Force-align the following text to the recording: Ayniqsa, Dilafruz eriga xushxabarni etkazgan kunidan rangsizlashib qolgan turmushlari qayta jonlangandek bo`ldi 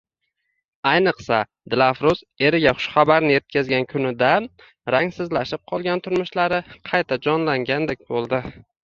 Ayniqsa, 0.91 1.39
Dilafruz 1.73 2.23
eriga 2.47 2.73
xushxabarni 2.77 3.35
etkazgan 3.41 3.85
kunidan 3.91 4.47
rangsizlashib 4.95 5.63
qolgan 5.73 6.03
turmushlari 6.09 6.59
qayta 6.91 7.19
jonlangandek 7.29 8.03
bo`ldi 8.09 8.41